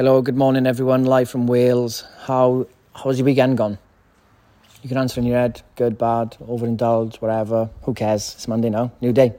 Hello, 0.00 0.22
good 0.22 0.38
morning, 0.38 0.66
everyone. 0.66 1.04
Live 1.04 1.28
from 1.28 1.46
Wales. 1.46 2.04
How 2.22 2.66
how's 2.94 3.18
your 3.18 3.26
weekend 3.26 3.58
gone? 3.58 3.78
You 4.82 4.88
can 4.88 4.96
answer 4.96 5.20
in 5.20 5.26
your 5.26 5.36
head, 5.36 5.60
good, 5.76 5.98
bad, 5.98 6.38
overindulge, 6.40 7.16
whatever. 7.16 7.68
Who 7.82 7.92
cares? 7.92 8.32
It's 8.34 8.48
Monday 8.48 8.70
now, 8.70 8.92
new 9.02 9.12
day. 9.12 9.34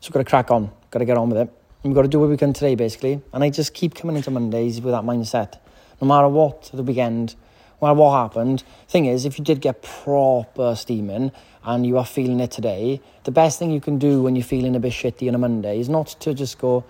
So 0.00 0.08
we've 0.08 0.12
got 0.12 0.18
to 0.18 0.24
crack 0.26 0.50
on. 0.50 0.70
Got 0.90 0.98
to 0.98 1.06
get 1.06 1.16
on 1.16 1.30
with 1.30 1.38
it. 1.38 1.50
We've 1.82 1.94
got 1.94 2.02
to 2.02 2.08
do 2.08 2.20
what 2.20 2.28
we 2.28 2.36
can 2.36 2.52
today, 2.52 2.74
basically. 2.74 3.22
And 3.32 3.42
I 3.42 3.48
just 3.48 3.72
keep 3.72 3.94
coming 3.94 4.14
into 4.14 4.30
Mondays 4.30 4.78
with 4.82 4.92
that 4.92 5.04
mindset. 5.04 5.58
No 6.02 6.06
matter 6.06 6.28
what 6.28 6.68
the 6.74 6.82
weekend, 6.82 7.34
no 7.80 7.86
matter 7.86 7.98
what 7.98 8.12
happened. 8.12 8.64
Thing 8.88 9.06
is, 9.06 9.24
if 9.24 9.38
you 9.38 9.44
did 9.46 9.62
get 9.62 9.80
proper 9.80 10.74
steaming 10.76 11.32
and 11.64 11.86
you 11.86 11.96
are 11.96 12.04
feeling 12.04 12.40
it 12.40 12.50
today, 12.50 13.00
the 13.24 13.30
best 13.30 13.58
thing 13.58 13.70
you 13.70 13.80
can 13.80 13.98
do 13.98 14.20
when 14.20 14.36
you're 14.36 14.44
feeling 14.44 14.76
a 14.76 14.80
bit 14.80 14.92
shitty 14.92 15.28
on 15.28 15.34
a 15.34 15.38
Monday 15.38 15.80
is 15.80 15.88
not 15.88 16.08
to 16.20 16.34
just 16.34 16.58
go, 16.58 16.84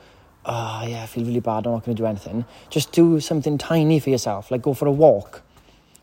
oh, 0.45 0.85
yeah, 0.87 1.03
I 1.03 1.07
feel 1.07 1.25
really 1.25 1.41
bad, 1.41 1.67
I'm 1.67 1.73
not 1.73 1.85
going 1.85 1.97
to 1.97 2.03
do 2.03 2.07
anything. 2.07 2.45
Just 2.71 2.93
do 2.93 3.21
something 3.21 3.59
tiny 3.59 4.01
for 4.01 4.11
yourself, 4.11 4.51
like 4.51 4.63
go 4.63 4.75
for 4.75 4.87
a 4.87 4.93
walk 4.93 5.43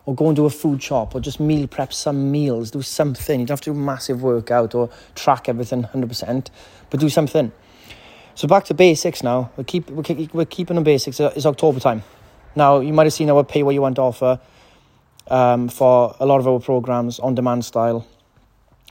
or 0.05 0.13
go 0.13 0.27
and 0.27 0.35
do 0.35 0.45
a 0.45 0.49
food 0.49 0.81
shop 0.81 1.15
or 1.15 1.19
just 1.19 1.39
meal 1.39 1.67
prep 1.67 1.91
some 1.91 2.31
meals, 2.31 2.71
do 2.71 2.81
something. 2.81 3.39
You 3.39 3.45
don't 3.45 3.53
have 3.53 3.61
to 3.61 3.71
do 3.71 3.79
massive 3.79 4.21
workout 4.21 4.75
or 4.75 4.89
track 5.15 5.49
everything 5.49 5.83
100%, 5.83 6.47
but 6.89 6.99
do 6.99 7.09
something. 7.09 7.51
So 8.35 8.47
back 8.47 8.65
to 8.65 8.73
basics 8.73 9.23
now. 9.23 9.51
We're, 9.57 9.63
keep, 9.63 9.89
we're, 9.89 10.03
keep, 10.03 10.33
we're 10.33 10.45
keeping 10.45 10.75
the 10.75 10.81
basics. 10.81 11.19
It's 11.19 11.45
October 11.45 11.79
time. 11.79 12.03
Now, 12.55 12.79
you 12.79 12.93
might 12.93 13.05
have 13.05 13.13
seen 13.13 13.29
our 13.29 13.43
pay 13.43 13.63
what 13.63 13.73
you 13.73 13.81
want 13.81 13.97
offer 13.97 14.39
um, 15.27 15.69
for 15.69 16.15
a 16.19 16.25
lot 16.25 16.39
of 16.39 16.47
our 16.47 16.59
programs 16.59 17.19
on 17.19 17.33
demand 17.33 17.65
style 17.65 18.05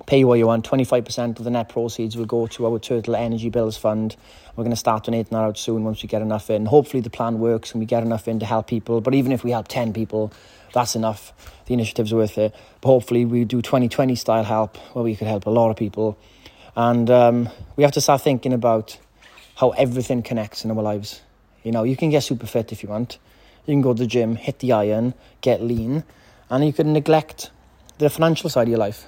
pay 0.07 0.25
what 0.25 0.39
you 0.39 0.47
want. 0.47 0.69
25% 0.69 1.39
of 1.39 1.45
the 1.45 1.51
net 1.51 1.69
proceeds 1.69 2.17
will 2.17 2.27
go 2.27 2.47
to 2.49 2.67
our 2.67 2.79
Turtle 2.79 3.15
Energy 3.15 3.49
Bills 3.49 3.77
Fund. 3.77 4.17
We're 4.57 4.65
going 4.65 4.73
to 4.73 4.77
start 4.77 5.05
donating 5.05 5.31
that 5.31 5.45
out 5.45 5.59
soon 5.59 5.85
once 5.85 6.03
we 6.03 6.09
get 6.09 6.21
enough 6.21 6.51
in. 6.51 6.67
Hopefully, 6.67 7.01
the 7.01 7.11
plan 7.11 7.39
works 7.39 7.73
and 7.73 7.81
we 7.81 7.87
get 7.87 8.03
enough 8.03 8.27
in 8.27 8.41
to 8.41 8.47
help 8.47 8.67
people. 8.67 9.01
But 9.01 9.15
even 9.15 9.33
if 9.33 9.45
we 9.45 9.53
help 9.53 9.69
10 9.69 9.93
people, 9.93 10.33
that's 10.73 10.97
enough. 10.97 11.33
The 11.67 11.75
initiative's 11.75 12.13
worth 12.13 12.37
it. 12.39 12.55
But 12.81 12.89
hopefully, 12.89 13.25
we 13.25 13.45
do 13.45 13.63
2020 13.63 14.15
style 14.17 14.45
help 14.45 14.77
where 14.95 15.05
we 15.05 15.15
could 15.15 15.29
help 15.29 15.47
a 15.47 15.51
lot 15.51 15.71
of 15.71 15.77
people. 15.77 16.19
And 16.77 17.09
um, 17.09 17.49
we 17.77 17.85
have 17.85 17.93
to 17.93 18.01
start 18.01 18.21
thinking 18.21 18.53
about 18.53 18.99
how 19.57 19.71
everything 19.71 20.23
connects 20.23 20.65
in 20.65 20.73
our 20.73 20.83
lives. 20.83 21.23
You 21.63 21.71
know, 21.71 21.85
you 21.85 21.97
can 21.97 22.11
get 22.11 22.25
super 22.25 22.47
fit 22.47 22.73
if 22.73 22.83
you 22.83 22.89
want. 22.89 23.19
You 23.65 23.73
can 23.73 23.81
go 23.81 23.95
to 23.95 24.03
the 24.03 24.09
gym, 24.09 24.35
hit 24.35 24.59
the 24.59 24.73
iron, 24.73 25.15
get 25.41 25.63
lean, 25.63 26.03
and 26.51 26.67
you 26.67 26.73
can 26.73 26.93
neglect 26.93 27.51
the 27.99 28.11
financial 28.11 28.51
side 28.51 28.65
of 28.65 28.69
your 28.69 28.79
life 28.79 29.07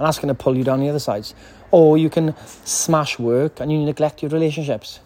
and 0.00 0.06
that's 0.06 0.18
going 0.18 0.28
to 0.28 0.34
pull 0.34 0.56
you 0.56 0.64
down 0.64 0.80
the 0.80 0.88
other 0.88 0.98
sides. 0.98 1.34
Or 1.70 1.98
you 1.98 2.08
can 2.08 2.34
smash 2.64 3.18
work 3.18 3.60
and 3.60 3.70
you 3.70 3.78
neglect 3.80 4.22
your 4.22 4.30
relationships. 4.30 4.98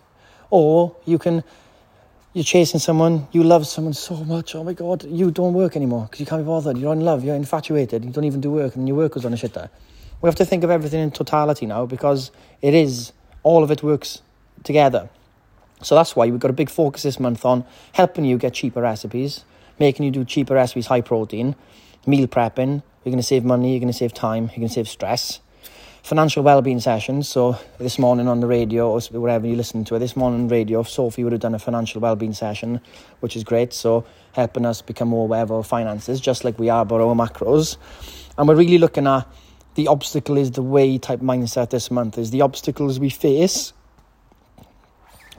Or 0.50 0.94
you 1.04 1.18
can, 1.18 1.42
you're 2.32 2.44
chasing 2.44 2.78
someone, 2.78 3.26
you 3.32 3.42
love 3.42 3.66
someone 3.66 3.94
so 3.94 4.14
much, 4.14 4.54
oh 4.54 4.62
my 4.62 4.72
God, 4.72 5.02
you 5.02 5.32
don't 5.32 5.52
work 5.52 5.74
anymore 5.74 6.02
because 6.04 6.20
you 6.20 6.26
can't 6.26 6.42
be 6.42 6.46
bothered. 6.46 6.78
You're 6.78 6.92
in 6.92 7.00
love, 7.00 7.24
you're 7.24 7.34
infatuated, 7.34 8.04
you 8.04 8.12
don't 8.12 8.22
even 8.22 8.40
do 8.40 8.52
work 8.52 8.76
and 8.76 8.86
your 8.86 8.96
work 8.96 9.14
goes 9.14 9.24
on 9.24 9.32
a 9.32 9.36
shitter. 9.36 9.68
We 10.22 10.28
have 10.28 10.36
to 10.36 10.44
think 10.44 10.62
of 10.62 10.70
everything 10.70 11.00
in 11.00 11.10
totality 11.10 11.66
now 11.66 11.86
because 11.86 12.30
it 12.62 12.72
is, 12.72 13.10
all 13.42 13.64
of 13.64 13.72
it 13.72 13.82
works 13.82 14.22
together. 14.62 15.10
So 15.82 15.96
that's 15.96 16.14
why 16.14 16.28
we've 16.28 16.38
got 16.38 16.52
a 16.52 16.54
big 16.54 16.70
focus 16.70 17.02
this 17.02 17.18
month 17.18 17.44
on 17.44 17.64
helping 17.94 18.24
you 18.24 18.38
get 18.38 18.54
cheaper 18.54 18.82
recipes, 18.82 19.44
making 19.80 20.04
you 20.04 20.12
do 20.12 20.24
cheaper 20.24 20.54
recipes, 20.54 20.86
high 20.86 21.00
protein, 21.00 21.56
meal 22.06 22.28
prepping, 22.28 22.84
you're 23.04 23.10
going 23.10 23.18
to 23.18 23.22
save 23.22 23.44
money, 23.44 23.72
you're 23.72 23.80
going 23.80 23.92
to 23.92 23.98
save 23.98 24.14
time, 24.14 24.44
you're 24.44 24.56
going 24.56 24.68
to 24.68 24.74
save 24.74 24.88
stress. 24.88 25.40
Financial 26.02 26.42
well-being 26.42 26.80
sessions. 26.80 27.28
So 27.28 27.58
this 27.78 27.98
morning 27.98 28.28
on 28.28 28.40
the 28.40 28.46
radio 28.46 28.90
or 28.90 29.00
whatever 29.12 29.46
you 29.46 29.56
listen 29.56 29.84
to 29.84 29.94
it, 29.94 29.98
this 29.98 30.16
morning 30.16 30.40
on 30.40 30.48
the 30.48 30.54
radio, 30.54 30.82
Sophie 30.82 31.22
would 31.22 31.32
have 31.32 31.40
done 31.40 31.54
a 31.54 31.58
financial 31.58 32.00
well-being 32.00 32.32
session, 32.32 32.80
which 33.20 33.36
is 33.36 33.44
great. 33.44 33.72
So 33.72 34.06
helping 34.32 34.64
us 34.64 34.80
become 34.82 35.08
more 35.08 35.24
aware 35.24 35.42
of 35.42 35.52
our 35.52 35.62
finances, 35.62 36.20
just 36.20 36.44
like 36.44 36.58
we 36.58 36.70
are 36.70 36.82
about 36.82 37.00
our 37.00 37.14
macros. 37.14 37.76
And 38.38 38.48
we're 38.48 38.56
really 38.56 38.78
looking 38.78 39.06
at 39.06 39.26
the 39.74 39.88
obstacle 39.88 40.38
is 40.38 40.50
the 40.52 40.62
way 40.62 40.98
type 40.98 41.20
mindset 41.20 41.70
this 41.70 41.90
month 41.90 42.16
is 42.16 42.30
the 42.30 42.40
obstacles 42.40 42.98
we 42.98 43.10
face 43.10 43.72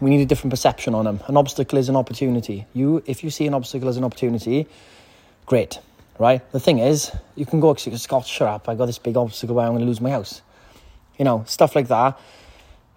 we 0.02 0.10
need 0.10 0.22
a 0.22 0.26
different 0.26 0.52
perception 0.52 0.94
on 0.94 1.06
them. 1.06 1.22
An 1.28 1.38
obstacle 1.38 1.80
is 1.80 1.88
an 1.88 1.96
opportunity. 1.96 2.66
You, 2.74 3.02
if 3.06 3.24
you 3.24 3.30
see 3.30 3.48
an 3.48 3.54
obstacle 3.54 3.88
as 3.88 3.96
an 3.96 4.04
opportunity, 4.04 4.68
great 5.46 5.80
right? 6.20 6.50
The 6.52 6.60
thing 6.60 6.80
is, 6.80 7.12
you 7.36 7.46
can 7.46 7.60
go, 7.60 7.74
Scott, 7.76 8.26
shut 8.26 8.48
up, 8.48 8.70
I 8.70 8.76
got 8.76 8.86
this 8.88 8.98
big 8.98 9.18
obstacle 9.18 9.56
where 9.56 9.66
I'm 9.66 9.74
going 9.74 9.82
to 9.82 9.88
lose 9.88 10.02
my 10.02 10.12
house. 10.12 10.42
You 11.18 11.26
know, 11.26 11.44
stuff 11.48 11.76
like 11.76 11.88
that 11.88 12.20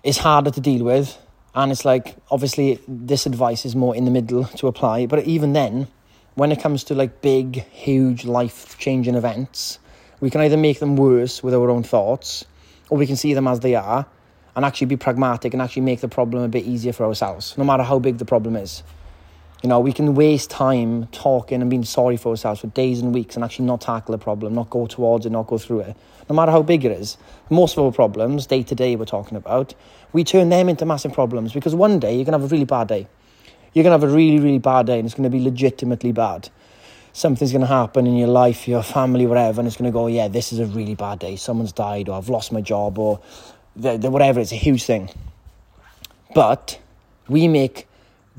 is 0.03 0.19
harder 0.19 0.51
to 0.51 0.61
deal 0.61 0.85
with. 0.85 1.17
And 1.55 1.73
it's 1.73 1.85
like, 1.85 2.15
obviously, 2.31 2.81
this 2.87 3.27
advice 3.27 3.65
is 3.65 3.75
more 3.75 3.97
in 3.97 4.05
the 4.05 4.11
middle 4.11 4.45
to 4.45 4.67
apply. 4.67 5.07
But 5.07 5.25
even 5.25 5.53
then, 5.53 5.89
when 6.35 6.53
it 6.53 6.61
comes 6.61 6.85
to 6.85 6.95
like 6.95 7.21
big, 7.21 7.65
huge, 7.71 8.25
life 8.25 8.79
changing 8.79 9.15
events, 9.15 9.79
we 10.21 10.31
can 10.31 10.41
either 10.41 10.57
make 10.57 10.79
them 10.79 10.97
worse 10.97 11.43
with 11.43 11.55
our 11.55 11.71
own 11.71 11.83
thoughts, 11.83 12.45
or 12.91 12.99
we 12.99 13.07
can 13.07 13.17
see 13.17 13.35
them 13.35 13.49
as 13.49 13.61
they 13.61 13.75
are 13.75 14.07
and 14.55 14.65
actually 14.65 14.87
be 14.87 14.97
pragmatic 14.97 15.53
and 15.53 15.63
actually 15.63 15.83
make 15.83 16.01
the 16.01 16.09
problem 16.09 16.43
a 16.43 16.49
bit 16.49 16.65
easier 16.65 16.93
for 16.93 17.07
ourselves, 17.07 17.57
no 17.57 17.65
matter 17.65 17.83
how 17.83 17.99
big 17.99 18.19
the 18.19 18.25
problem 18.25 18.57
is. 18.57 18.83
You 19.63 19.69
know, 19.69 19.81
we 19.81 19.93
can 19.93 20.15
waste 20.15 20.51
time 20.51 21.09
talking 21.09 21.61
and 21.61 21.69
being 21.69 21.85
sorry 21.85 22.17
for 22.17 22.31
ourselves 22.31 22.61
for 22.61 22.69
days 22.69 23.01
and 23.01 23.13
weeks 23.13 23.35
and 23.35 23.45
actually 23.45 23.65
not 23.65 23.81
tackle 23.81 24.13
the 24.13 24.19
problem, 24.19 24.55
not 24.55 24.71
go 24.71 24.87
towards 24.87 25.27
it, 25.27 25.31
not 25.31 25.49
go 25.49 25.59
through 25.59 25.81
it, 25.81 25.97
no 26.29 26.37
matter 26.37 26.53
how 26.53 26.63
big 26.63 26.85
it 26.85 26.93
is. 26.93 27.17
Most 27.51 27.77
of 27.77 27.85
our 27.85 27.91
problems, 27.91 28.47
day 28.47 28.63
to 28.63 28.75
day, 28.75 28.95
we're 28.95 29.05
talking 29.05 29.37
about, 29.37 29.75
we 30.13 30.23
turn 30.23 30.49
them 30.49 30.69
into 30.69 30.87
massive 30.87 31.13
problems 31.13 31.53
because 31.53 31.75
one 31.75 31.99
day 31.99 32.15
you're 32.15 32.25
going 32.25 32.33
to 32.33 32.39
have 32.39 32.51
a 32.51 32.55
really 32.55 32.65
bad 32.65 32.87
day. 32.87 33.09
You're 33.73 33.83
going 33.83 33.99
to 33.99 34.07
have 34.07 34.13
a 34.13 34.15
really, 34.15 34.39
really 34.39 34.59
bad 34.59 34.87
day 34.87 34.99
and 35.01 35.07
it's 35.07 35.15
going 35.15 35.29
to 35.29 35.37
be 35.37 35.43
legitimately 35.43 36.13
bad. 36.13 36.51
Something's 37.13 37.51
going 37.51 37.63
to 37.63 37.67
happen 37.67 38.07
in 38.07 38.17
your 38.17 38.29
life, 38.29 38.69
your 38.69 38.85
family, 38.85 39.27
whatever, 39.27 39.61
and 39.61 39.67
it's 39.67 39.77
going 39.77 39.91
to 39.91 39.93
go, 39.93 40.07
yeah, 40.07 40.29
this 40.29 40.53
is 40.53 40.61
a 40.61 40.67
really 40.67 40.95
bad 40.95 41.19
day. 41.19 41.35
Someone's 41.35 41.73
died, 41.73 42.09
or 42.09 42.17
I've 42.17 42.29
lost 42.29 42.53
my 42.53 42.61
job, 42.61 42.97
or 42.97 43.21
whatever. 43.75 44.39
It's 44.39 44.53
a 44.53 44.57
huge 44.57 44.85
thing. 44.85 45.11
But 46.33 46.79
we 47.27 47.49
make 47.49 47.88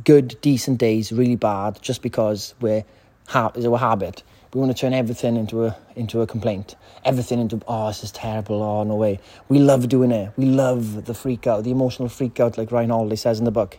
good, 0.03 0.39
decent 0.41 0.77
days 0.77 1.11
really 1.11 1.35
bad 1.35 1.81
just 1.81 2.01
because 2.01 2.53
we're 2.61 2.83
ha- 3.27 3.51
it's 3.55 3.65
a 3.65 3.77
habit. 3.77 4.23
We 4.53 4.59
want 4.59 4.75
to 4.75 4.79
turn 4.79 4.93
everything 4.93 5.35
into 5.35 5.65
a 5.65 5.77
into 5.95 6.21
a 6.21 6.27
complaint. 6.27 6.75
Everything 7.05 7.39
into 7.39 7.61
oh 7.67 7.87
this 7.87 8.03
is 8.03 8.11
terrible. 8.11 8.63
Oh 8.63 8.83
no 8.83 8.95
way. 8.95 9.19
We 9.47 9.59
love 9.59 9.87
doing 9.89 10.11
it. 10.11 10.31
We 10.37 10.45
love 10.45 11.05
the 11.05 11.13
freak 11.13 11.45
out, 11.45 11.63
the 11.63 11.71
emotional 11.71 12.09
freak 12.09 12.39
out, 12.39 12.57
like 12.57 12.71
Ryan 12.71 12.89
Holiday 12.89 13.15
says 13.15 13.39
in 13.39 13.45
the 13.45 13.51
book. 13.51 13.77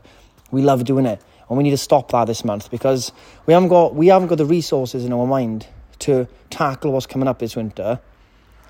We 0.52 0.62
love 0.62 0.84
doing 0.84 1.06
it, 1.06 1.20
and 1.48 1.58
we 1.58 1.64
need 1.64 1.70
to 1.70 1.76
stop 1.76 2.10
that 2.12 2.26
this 2.26 2.44
month 2.44 2.70
because 2.70 3.12
we 3.46 3.54
haven't 3.54 3.68
got 3.68 3.94
we 3.94 4.08
haven't 4.08 4.28
got 4.28 4.38
the 4.38 4.46
resources 4.46 5.04
in 5.04 5.12
our 5.12 5.26
mind 5.26 5.66
to 6.00 6.28
tackle 6.50 6.92
what's 6.92 7.06
coming 7.06 7.28
up 7.28 7.38
this 7.38 7.56
winter. 7.56 8.00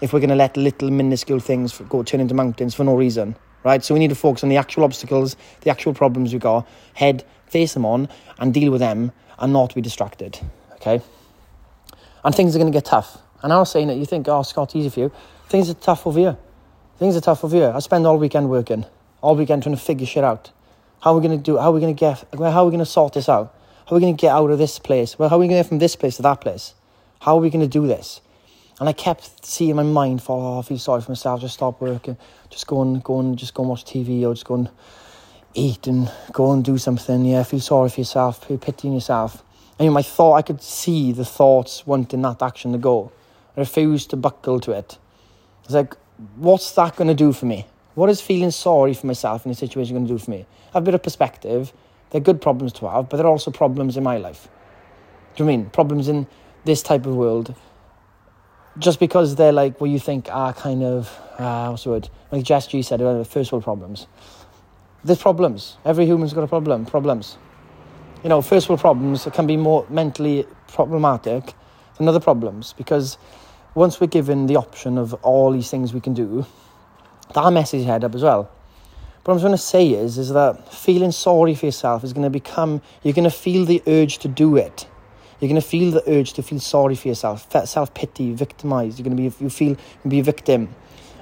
If 0.01 0.15
we're 0.15 0.21
going 0.21 0.31
to 0.31 0.37
let 0.37 0.57
little 0.57 0.91
minuscule 0.91 1.41
things 1.41 1.79
go 1.91 2.03
turn 2.03 2.21
into 2.21 2.35
mountains 2.35 2.75
for 2.75 2.85
no 2.85 2.97
reason, 2.97 3.37
right? 3.65 3.83
So 3.85 3.95
we 3.95 4.01
need 4.01 4.09
to 4.09 4.15
focus 4.15 4.43
on 4.43 4.49
the 4.49 4.57
actual 4.57 4.85
obstacles, 4.85 5.37
the 5.63 5.71
actual 5.71 5.95
problems 5.95 6.33
we've 6.33 6.43
got, 6.43 6.67
head 6.95 7.25
face 7.47 7.75
them 7.75 7.85
on 7.85 8.09
and 8.39 8.55
deal 8.55 8.71
with 8.71 8.81
them 8.81 9.13
and 9.39 9.53
not 9.53 9.75
be 9.75 9.81
distracted. 9.81 10.39
Okay? 10.75 11.03
And 12.25 12.35
things 12.35 12.55
are 12.55 12.59
going 12.59 12.73
to 12.73 12.77
get 12.77 12.85
tough. 12.85 13.19
And 13.43 13.53
I 13.53 13.59
was 13.59 13.71
saying 13.71 13.89
that 13.89 13.97
you 13.97 14.07
think, 14.07 14.29
oh, 14.29 14.43
Scott, 14.43 14.77
easy 14.77 14.89
for 14.89 15.01
you. 15.01 15.13
Things 15.49 15.69
are 15.69 15.75
tough 15.75 16.07
over 16.07 16.19
here. 16.19 16.37
Things 16.99 17.17
are 17.17 17.21
tough 17.21 17.45
over 17.45 17.57
here. 17.57 17.73
I 17.75 17.79
spend 17.81 18.07
all 18.07 18.19
weekend 18.19 18.51
working, 18.51 18.85
all 19.23 19.35
weekend 19.35 19.63
trying 19.63 19.75
to 19.75 19.81
figure 19.81 20.07
shit 20.07 20.23
out. 20.23 20.51
How 21.01 21.13
are 21.13 21.19
we 21.19 21.27
going 21.27 21.39
to 21.39 21.43
do? 21.43 21.57
How 21.57 21.71
are 21.71 21.73
we 21.73 21.81
going 21.81 21.95
to 21.95 21.99
get? 21.99 22.25
How 22.39 22.63
are 22.63 22.65
we 22.67 22.71
going 22.71 22.79
to 22.79 22.87
sort 22.87 23.15
this 23.15 23.29
out? 23.29 23.55
How 23.87 23.97
are 23.97 23.99
we 23.99 24.03
going 24.03 24.17
to 24.17 24.21
get 24.21 24.33
out 24.33 24.51
of 24.51 24.59
this 24.59 24.79
place? 24.79 25.19
Well, 25.19 25.31
how 25.31 25.37
are 25.37 25.39
we 25.39 25.47
going 25.47 25.57
to 25.57 25.65
get 25.65 25.69
from 25.69 25.79
this 25.79 25.97
place 25.97 26.17
to 26.17 26.23
that 26.23 26.43
place? 26.43 26.75
How 27.21 27.37
are 27.37 27.41
we 27.41 27.49
going 27.49 27.63
to 27.63 27.69
do 27.69 27.87
this? 27.87 28.21
And 28.81 28.89
I 28.89 28.93
kept 28.93 29.45
seeing 29.45 29.77
my 29.77 29.83
mind 29.83 30.23
fall. 30.23 30.57
Oh, 30.57 30.59
I 30.59 30.63
feel 30.63 30.79
sorry 30.79 31.03
for 31.03 31.11
myself. 31.11 31.43
Just 31.43 31.55
stop 31.55 31.81
working. 31.81 32.17
Just 32.49 32.67
go 32.67 32.81
and 32.81 33.05
go 33.05 33.21
and 33.21 33.39
just 33.39 33.55
go 33.55 33.63
and 33.63 33.71
watch 33.71 33.85
TV 33.85 34.25
or 34.25 34.33
just 34.33 34.47
go 34.47 34.55
and 34.55 34.71
eat 35.55 35.87
and 35.87 36.11
go 36.33 36.53
and 36.53 36.65
do 36.65 36.79
something. 36.79 37.25
Yeah, 37.25 37.43
feel 37.43 37.61
sorry 37.61 37.91
for 37.91 38.01
yourself, 38.01 38.47
feel 38.47 38.59
pitying 38.59 38.95
yourself. 38.95 39.43
And 39.79 39.93
my 39.93 40.03
thought, 40.03 40.35
I 40.35 40.43
could 40.43 40.63
see 40.63 41.13
the 41.13 41.25
thoughts 41.25 41.87
wanting 41.87 42.23
that 42.23 42.43
action 42.43 42.73
to 42.73 42.79
go. 42.79 43.13
I 43.57 43.61
refused 43.61 44.11
to 44.11 44.17
buckle 44.17 44.61
to 44.61 44.73
it. 44.73 44.99
It's 45.65 45.75
like, 45.75 45.95
what's 46.37 46.73
that 46.73 46.97
going 46.97 47.09
to 47.09 47.15
do 47.15 47.33
for 47.33 47.47
me? 47.47 47.67
What 47.95 48.11
is 48.11 48.21
feeling 48.21 48.51
sorry 48.51 48.95
for 48.95 49.07
myself 49.07 49.45
in 49.45 49.53
a 49.53 49.55
situation 49.55 49.95
going 49.95 50.07
to 50.07 50.13
do 50.13 50.19
for 50.19 50.31
me? 50.31 50.47
I 50.69 50.79
have 50.79 50.83
a 50.83 50.87
bit 50.87 50.95
of 50.95 51.03
perspective. 51.03 51.73
They're 52.11 52.21
good 52.21 52.41
problems 52.41 52.73
to 52.75 52.89
have, 52.89 53.09
but 53.09 53.17
they're 53.17 53.27
also 53.27 53.51
problems 53.51 53.97
in 53.97 54.05
my 54.05 54.19
life. 54.19 54.49
Do 55.35 55.45
you 55.45 55.49
mean 55.49 55.71
problems 55.71 56.09
in 56.09 56.27
this 56.65 56.83
type 56.83 57.07
of 57.07 57.15
world? 57.15 57.55
Just 58.79 59.01
because 59.01 59.37
they're 59.37 59.53
like 59.53 59.81
what 59.81 59.91
you 59.91 59.99
think 59.99 60.33
are 60.33 60.53
kind 60.53 60.83
of 60.83 61.09
uh, 61.39 61.69
what's 61.69 61.85
the 61.85 61.91
word? 61.91 62.09
Like 62.31 62.45
Jess 62.45 62.67
G 62.67 62.83
said, 62.83 63.03
uh, 63.03 63.25
first 63.25 63.53
world 63.53 63.65
problems 63.65 64.07
there's 65.05 65.21
problems. 65.21 65.77
Every 65.85 66.05
human's 66.07 66.33
got 66.33 66.45
a 66.45 66.49
problem. 66.49 66.87
Problems. 66.87 67.39
You 68.23 68.29
know, 68.29 68.43
first 68.43 68.69
world 68.69 68.81
problems 68.81 69.27
can 69.33 69.47
be 69.47 69.57
more 69.57 69.87
mentally 69.89 70.47
problematic 70.69 71.55
than 71.97 72.07
other 72.09 72.21
problems 72.21 72.75
because 72.75 73.17
once 73.75 74.01
we're 74.01 74.09
given 74.09 74.47
the 74.47 74.57
option 74.57 74.99
of 74.99 75.15
all 75.15 75.53
these 75.53 75.71
things 75.71 75.95
we 75.95 76.01
can 76.01 76.13
do, 76.13 76.45
that 77.35 77.51
messes 77.53 77.85
your 77.85 77.93
head 77.93 78.05
up 78.05 78.15
as 78.15 78.23
well. 78.23 78.51
What 79.25 79.35
I'm 79.35 79.41
trying 79.41 79.53
to 79.53 79.59
say 79.59 79.89
is, 79.89 80.19
is 80.19 80.31
that 80.31 80.73
feeling 80.73 81.13
sorry 81.13 81.55
for 81.55 81.67
yourself 81.67 82.05
is 82.05 82.13
going 82.13 82.25
to 82.25 82.31
become, 82.31 82.83
you're 83.03 83.15
going 83.15 83.25
to 83.25 83.31
feel 83.31 83.65
the 83.65 83.83
urge 83.87 84.19
to 84.19 84.29
do 84.29 84.57
it. 84.57 84.87
You're 85.41 85.49
going 85.49 85.61
to 85.61 85.67
feel 85.67 85.91
the 85.91 86.03
urge 86.07 86.35
to 86.35 86.43
feel 86.43 86.61
sorry 86.61 86.95
for 86.95 87.09
yourself, 87.09 87.51
self 87.67 87.95
pity, 87.95 88.35
victimized. 88.35 88.99
You're 88.99 89.05
going 89.05 89.17
to 89.17 89.31
be, 89.31 89.45
you 89.45 89.51
feel, 89.51 89.77
you 90.05 90.11
be 90.11 90.21
a 90.21 90.23
victim. 90.23 90.75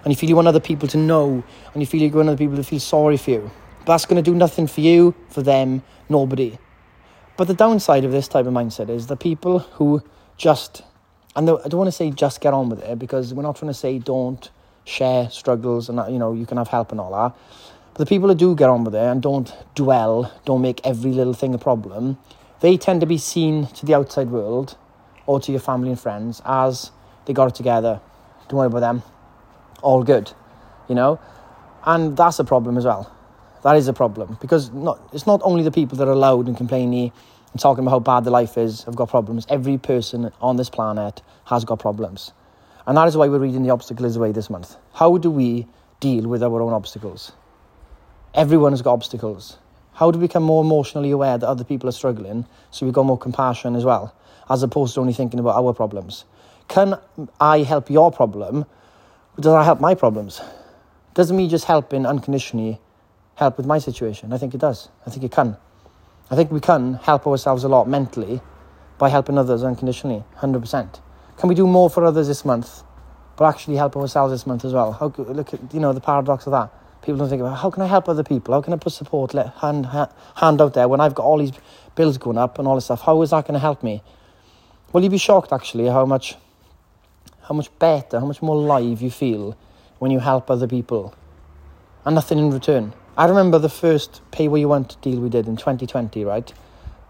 And 0.04 0.12
you 0.12 0.16
feel 0.16 0.28
you 0.28 0.36
want 0.36 0.48
other 0.48 0.60
people 0.60 0.88
to 0.88 0.98
know, 0.98 1.42
and 1.72 1.82
you 1.82 1.86
feel 1.86 2.02
you 2.02 2.10
want 2.10 2.28
other 2.28 2.38
people 2.38 2.56
to 2.56 2.64
feel 2.64 2.80
sorry 2.80 3.16
for 3.16 3.30
you. 3.30 3.50
But 3.80 3.94
that's 3.94 4.06
going 4.06 4.22
to 4.22 4.28
do 4.28 4.36
nothing 4.36 4.66
for 4.66 4.80
you, 4.80 5.14
for 5.28 5.42
them, 5.42 5.82
nobody. 6.08 6.58
But 7.36 7.46
the 7.46 7.54
downside 7.54 8.04
of 8.04 8.10
this 8.10 8.26
type 8.26 8.46
of 8.46 8.52
mindset 8.52 8.90
is 8.90 9.06
the 9.06 9.16
people 9.16 9.60
who 9.60 10.02
just, 10.36 10.82
and 11.36 11.48
I 11.48 11.68
don't 11.68 11.78
want 11.78 11.86
to 11.86 11.92
say 11.92 12.10
just 12.10 12.40
get 12.40 12.52
on 12.52 12.68
with 12.68 12.82
it 12.82 12.98
because 12.98 13.32
we're 13.32 13.44
not 13.44 13.56
trying 13.56 13.70
to 13.70 13.74
say 13.74 14.00
don't 14.00 14.50
share 14.84 15.30
struggles 15.30 15.88
and 15.88 16.00
you 16.12 16.18
know 16.18 16.32
you 16.32 16.46
can 16.46 16.56
have 16.56 16.66
help 16.66 16.90
and 16.90 17.00
all 17.00 17.12
that. 17.12 17.38
But 17.92 17.98
the 17.98 18.06
people 18.06 18.28
who 18.28 18.34
do 18.34 18.56
get 18.56 18.68
on 18.68 18.82
with 18.82 18.94
it 18.94 19.02
and 19.02 19.22
don't 19.22 19.52
dwell, 19.74 20.32
don't 20.44 20.62
make 20.62 20.80
every 20.84 21.12
little 21.12 21.34
thing 21.34 21.54
a 21.54 21.58
problem, 21.58 22.18
they 22.60 22.76
tend 22.76 23.00
to 23.00 23.06
be 23.06 23.18
seen 23.18 23.66
to 23.66 23.86
the 23.86 23.94
outside 23.94 24.30
world 24.30 24.76
or 25.26 25.40
to 25.40 25.52
your 25.52 25.60
family 25.60 25.90
and 25.90 26.00
friends 26.00 26.42
as 26.44 26.90
they 27.26 27.32
got 27.32 27.48
it 27.48 27.54
together. 27.54 28.00
Don't 28.48 28.58
worry 28.58 28.66
about 28.66 28.80
them. 28.80 29.02
All 29.82 30.02
good, 30.02 30.32
you 30.88 30.94
know? 30.94 31.20
And 31.84 32.16
that's 32.16 32.38
a 32.38 32.44
problem 32.44 32.76
as 32.76 32.84
well. 32.84 33.14
That 33.62 33.76
is 33.76 33.88
a 33.88 33.92
problem 33.92 34.38
because 34.40 34.70
not, 34.70 35.00
it's 35.12 35.26
not 35.26 35.40
only 35.44 35.62
the 35.62 35.70
people 35.70 35.98
that 35.98 36.08
are 36.08 36.14
loud 36.14 36.46
and 36.46 36.56
complaining 36.56 37.12
and 37.52 37.60
talking 37.60 37.84
about 37.84 37.90
how 37.90 38.00
bad 38.00 38.24
their 38.24 38.32
life 38.32 38.56
is 38.56 38.84
have 38.84 38.96
got 38.96 39.08
problems. 39.08 39.46
Every 39.48 39.78
person 39.78 40.30
on 40.40 40.56
this 40.56 40.70
planet 40.70 41.22
has 41.46 41.64
got 41.64 41.78
problems. 41.78 42.32
And 42.86 42.96
that 42.96 43.06
is 43.08 43.16
why 43.16 43.28
we're 43.28 43.38
reading 43.38 43.62
The 43.62 43.70
Obstacle 43.70 44.06
is 44.06 44.14
the 44.14 44.20
Way 44.20 44.32
this 44.32 44.48
month. 44.48 44.76
How 44.94 45.18
do 45.18 45.30
we 45.30 45.66
deal 46.00 46.26
with 46.26 46.42
our 46.42 46.62
own 46.62 46.72
obstacles? 46.72 47.32
Everyone 48.34 48.72
has 48.72 48.82
got 48.82 48.94
obstacles. 48.94 49.58
How 49.98 50.12
do 50.12 50.20
we 50.20 50.28
become 50.28 50.44
more 50.44 50.62
emotionally 50.62 51.10
aware 51.10 51.36
that 51.38 51.48
other 51.48 51.64
people 51.64 51.88
are 51.88 51.92
struggling 51.92 52.46
so 52.70 52.86
we've 52.86 52.94
got 52.94 53.04
more 53.04 53.18
compassion 53.18 53.74
as 53.74 53.84
well, 53.84 54.14
as 54.48 54.62
opposed 54.62 54.94
to 54.94 55.00
only 55.00 55.12
thinking 55.12 55.40
about 55.40 55.56
our 55.56 55.74
problems? 55.74 56.24
Can 56.68 56.96
I 57.40 57.64
help 57.64 57.90
your 57.90 58.12
problem? 58.12 58.64
Does 59.40 59.52
that 59.52 59.64
help 59.64 59.80
my 59.80 59.96
problems? 59.96 60.40
Doesn't 61.14 61.36
me 61.36 61.48
just 61.48 61.64
helping 61.64 62.06
unconditionally 62.06 62.80
help 63.34 63.56
with 63.56 63.66
my 63.66 63.80
situation? 63.80 64.32
I 64.32 64.38
think 64.38 64.54
it 64.54 64.60
does. 64.60 64.88
I 65.04 65.10
think 65.10 65.24
it 65.24 65.32
can. 65.32 65.56
I 66.30 66.36
think 66.36 66.52
we 66.52 66.60
can 66.60 66.94
help 66.94 67.26
ourselves 67.26 67.64
a 67.64 67.68
lot 67.68 67.88
mentally 67.88 68.40
by 68.98 69.08
helping 69.08 69.36
others 69.36 69.64
unconditionally, 69.64 70.22
100%. 70.36 71.00
Can 71.38 71.48
we 71.48 71.56
do 71.56 71.66
more 71.66 71.90
for 71.90 72.04
others 72.04 72.28
this 72.28 72.44
month, 72.44 72.84
but 73.36 73.46
actually 73.46 73.74
help 73.74 73.96
ourselves 73.96 74.32
this 74.32 74.46
month 74.46 74.64
as 74.64 74.72
well? 74.72 74.92
How, 74.92 75.12
look 75.18 75.54
at, 75.54 75.74
you 75.74 75.80
know, 75.80 75.92
the 75.92 76.00
paradox 76.00 76.46
of 76.46 76.52
that 76.52 76.72
people 77.02 77.16
don't 77.16 77.28
think 77.28 77.40
about 77.40 77.58
how 77.58 77.70
can 77.70 77.82
I 77.82 77.86
help 77.86 78.08
other 78.08 78.24
people? 78.24 78.54
How 78.54 78.60
can 78.60 78.72
I 78.72 78.76
put 78.76 78.92
support 78.92 79.34
let, 79.34 79.54
hand, 79.54 79.86
hand 79.86 80.60
out 80.60 80.74
there 80.74 80.88
when 80.88 81.00
I've 81.00 81.14
got 81.14 81.24
all 81.24 81.38
these 81.38 81.52
bills 81.94 82.18
going 82.18 82.38
up 82.38 82.58
and 82.58 82.66
all 82.66 82.74
this 82.74 82.86
stuff? 82.86 83.02
How 83.02 83.20
is 83.22 83.30
that 83.30 83.46
going 83.46 83.54
to 83.54 83.60
help 83.60 83.82
me? 83.82 84.02
Well, 84.92 85.02
you'd 85.02 85.10
be 85.10 85.18
shocked 85.18 85.52
actually 85.52 85.86
how 85.86 86.06
much, 86.06 86.36
how 87.42 87.54
much 87.54 87.76
better, 87.78 88.20
how 88.20 88.26
much 88.26 88.42
more 88.42 88.56
alive 88.56 89.02
you 89.02 89.10
feel 89.10 89.56
when 89.98 90.10
you 90.10 90.18
help 90.18 90.50
other 90.50 90.68
people, 90.68 91.14
and 92.04 92.14
nothing 92.14 92.38
in 92.38 92.50
return. 92.50 92.94
I 93.16 93.26
remember 93.26 93.58
the 93.58 93.68
first 93.68 94.22
pay 94.30 94.46
where 94.48 94.60
you 94.60 94.68
want 94.68 95.00
deal 95.02 95.20
we 95.20 95.28
did 95.28 95.48
in 95.48 95.56
2020, 95.56 96.24
right? 96.24 96.52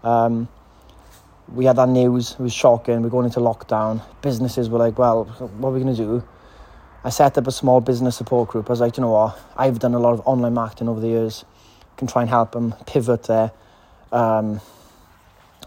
Um, 0.03 0.47
we 1.53 1.65
had 1.65 1.75
that 1.77 1.89
news, 1.89 2.31
it 2.33 2.39
was 2.39 2.53
shocking. 2.53 3.01
We're 3.01 3.09
going 3.09 3.25
into 3.25 3.39
lockdown. 3.39 4.01
Businesses 4.21 4.69
were 4.69 4.79
like, 4.79 4.97
well, 4.97 5.25
what 5.25 5.69
are 5.69 5.73
we 5.73 5.81
going 5.81 5.95
to 5.95 6.01
do? 6.01 6.23
I 7.01 7.09
set 7.09 7.37
up 7.37 7.47
a 7.47 7.51
small 7.51 7.79
business 7.79 8.17
support 8.17 8.49
group. 8.49 8.69
I 8.69 8.73
was 8.73 8.81
like, 8.81 8.97
you 8.97 9.01
know 9.01 9.11
what? 9.11 9.39
I've 9.55 9.79
done 9.79 9.93
a 9.93 9.99
lot 9.99 10.13
of 10.13 10.21
online 10.25 10.53
marketing 10.53 10.89
over 10.89 10.99
the 10.99 11.07
years. 11.07 11.45
Can 11.95 12.07
try 12.07 12.23
and 12.23 12.29
help 12.29 12.51
them 12.51 12.75
pivot 12.85 13.23
their 13.23 13.51
um, 14.11 14.59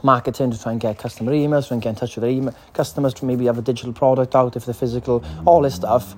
marketing 0.03 0.51
to 0.51 0.61
try 0.61 0.73
and 0.73 0.81
get 0.81 0.99
customer 0.99 1.33
emails, 1.33 1.69
try 1.69 1.77
and 1.77 1.83
get 1.83 1.91
in 1.91 1.95
touch 1.95 2.17
with 2.17 2.23
their 2.23 2.31
email 2.31 2.55
customers 2.75 3.15
to 3.15 3.25
maybe 3.25 3.47
have 3.47 3.57
a 3.57 3.63
digital 3.63 3.95
product 3.95 4.35
out 4.35 4.57
if 4.57 4.67
they're 4.67 4.75
physical, 4.75 5.25
all 5.47 5.63
this 5.63 5.75
stuff. 5.75 6.15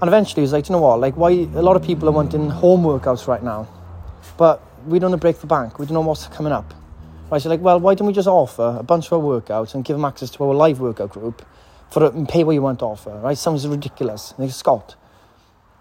And 0.00 0.08
eventually, 0.08 0.42
he's 0.42 0.52
like, 0.52 0.68
you 0.68 0.72
know 0.72 0.80
what? 0.80 0.98
Like, 0.98 1.16
why? 1.16 1.30
A 1.30 1.62
lot 1.62 1.76
of 1.76 1.82
people 1.82 2.08
are 2.08 2.12
wanting 2.12 2.48
home 2.48 2.82
workouts 2.84 3.26
right 3.26 3.42
now, 3.42 3.68
but 4.38 4.62
we 4.86 4.98
don't 4.98 5.10
want 5.10 5.20
to 5.20 5.24
break 5.24 5.40
the 5.40 5.46
bank. 5.46 5.78
We 5.78 5.86
don't 5.86 5.94
know 5.94 6.00
what's 6.00 6.26
coming 6.28 6.52
up. 6.52 6.72
Right? 7.30 7.40
So, 7.40 7.48
like, 7.48 7.60
well, 7.60 7.80
why 7.80 7.94
don't 7.94 8.06
we 8.06 8.12
just 8.12 8.28
offer 8.28 8.76
a 8.78 8.82
bunch 8.82 9.06
of 9.06 9.12
our 9.14 9.18
workouts 9.18 9.74
and 9.74 9.84
give 9.84 9.96
them 9.96 10.04
access 10.04 10.30
to 10.30 10.44
our 10.44 10.54
live 10.54 10.80
workout 10.80 11.10
group? 11.10 11.44
For 11.94 12.06
a, 12.06 12.26
pay 12.26 12.42
what 12.42 12.52
you 12.52 12.60
want 12.60 12.80
to 12.80 12.86
offer, 12.86 13.10
right? 13.10 13.38
Sounds 13.38 13.66
ridiculous. 13.68 14.34
Like, 14.36 14.50
Scott, 14.50 14.96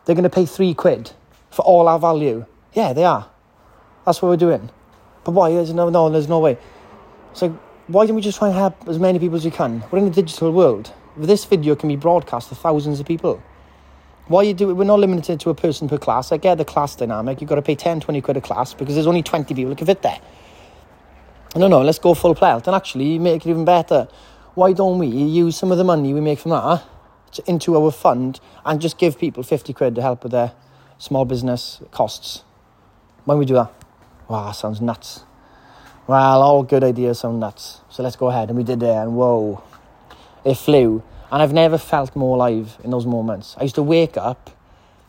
they're 0.05 0.13
going 0.13 0.23
to 0.23 0.29
pay 0.29 0.45
three 0.45 0.75
quid 0.75 1.11
for 1.49 1.63
all 1.63 1.87
our 1.87 1.97
value. 1.97 2.45
Yeah, 2.73 2.93
they 2.93 3.03
are. 3.03 3.27
That's 4.05 4.21
what 4.21 4.29
we're 4.29 4.37
doing. 4.37 4.69
But 5.23 5.31
why? 5.31 5.49
There's 5.49 5.73
no, 5.73 5.89
no, 5.89 6.11
there's 6.11 6.29
no 6.29 6.39
way. 6.39 6.59
So 7.33 7.49
why 7.87 8.05
don't 8.05 8.15
we 8.15 8.21
just 8.21 8.37
try 8.37 8.49
and 8.49 8.55
help 8.55 8.87
as 8.87 8.99
many 8.99 9.17
people 9.17 9.37
as 9.37 9.43
we 9.43 9.49
can? 9.49 9.83
We're 9.89 9.99
in 9.99 10.07
a 10.07 10.11
digital 10.11 10.51
world. 10.51 10.93
This 11.17 11.45
video 11.45 11.75
can 11.75 11.89
be 11.89 11.95
broadcast 11.95 12.49
to 12.49 12.55
thousands 12.55 12.99
of 12.99 13.07
people. 13.07 13.41
Why 14.27 14.43
you 14.43 14.53
do 14.53 14.69
it? 14.69 14.73
We're 14.73 14.83
not 14.83 14.99
limited 14.99 15.39
to 15.39 15.49
a 15.49 15.55
person 15.55 15.89
per 15.89 15.97
class. 15.97 16.31
I 16.31 16.37
get 16.37 16.59
the 16.59 16.65
class 16.65 16.95
dynamic. 16.95 17.41
You've 17.41 17.49
got 17.49 17.55
to 17.55 17.63
pay 17.63 17.75
10, 17.75 18.01
20 18.01 18.21
quid 18.21 18.37
a 18.37 18.41
class 18.41 18.75
because 18.75 18.93
there's 18.93 19.07
only 19.07 19.23
20 19.23 19.55
people 19.55 19.69
that 19.69 19.79
can 19.79 19.87
fit 19.87 20.03
there. 20.03 20.19
No, 21.55 21.67
no, 21.67 21.81
let's 21.81 21.99
go 21.99 22.13
full 22.13 22.35
pelt 22.35 22.67
and 22.67 22.75
actually 22.75 23.17
make 23.17 23.47
it 23.47 23.49
even 23.49 23.65
better 23.65 24.07
why 24.55 24.73
don't 24.73 24.99
we 24.99 25.07
use 25.07 25.55
some 25.57 25.71
of 25.71 25.77
the 25.77 25.83
money 25.83 26.13
we 26.13 26.21
make 26.21 26.39
from 26.39 26.51
that 26.51 26.83
into 27.47 27.75
our 27.75 27.91
fund 27.91 28.39
and 28.65 28.79
just 28.79 28.97
give 28.97 29.17
people 29.17 29.41
50 29.41 29.73
quid 29.73 29.95
to 29.95 30.01
help 30.01 30.23
with 30.23 30.31
their 30.31 30.53
small 30.97 31.25
business 31.25 31.81
costs? 31.91 32.43
When 33.25 33.37
we 33.37 33.45
do 33.45 33.55
that? 33.55 33.71
Wow, 34.27 34.51
sounds 34.51 34.81
nuts. 34.81 35.23
Well, 36.05 36.41
all 36.41 36.63
good 36.63 36.83
ideas 36.83 37.19
sound 37.19 37.39
nuts. 37.39 37.81
So 37.89 38.03
let's 38.03 38.15
go 38.15 38.27
ahead. 38.27 38.49
And 38.49 38.57
we 38.57 38.63
did 38.63 38.83
it, 38.83 38.89
and 38.89 39.15
whoa, 39.15 39.63
it 40.43 40.55
flew. 40.55 41.01
And 41.31 41.41
I've 41.41 41.53
never 41.53 41.77
felt 41.77 42.15
more 42.15 42.35
alive 42.35 42.77
in 42.83 42.91
those 42.91 43.05
moments. 43.05 43.55
I 43.57 43.63
used 43.63 43.75
to 43.75 43.83
wake 43.83 44.17
up 44.17 44.51